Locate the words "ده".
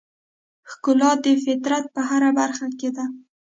2.95-3.05